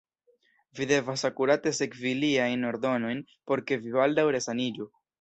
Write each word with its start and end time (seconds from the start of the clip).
Vi 0.79 0.87
devas 0.91 1.25
akurate 1.29 1.75
sekvi 1.81 2.15
liajn 2.23 2.67
ordonojn, 2.73 3.23
por 3.53 3.67
ke 3.69 3.81
vi 3.87 3.99
baldaŭ 4.03 4.29
resaniĝu. 4.41 4.95